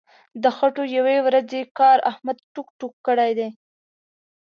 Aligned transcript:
د 0.43 0.45
خټو 0.57 0.83
یوې 0.97 1.17
ورځې 1.27 1.61
کار 1.79 1.97
احمد 2.11 2.37
ټوک 2.53 2.67
ټوک 2.79 2.93
کړی 3.07 3.31
دی. 3.37 3.49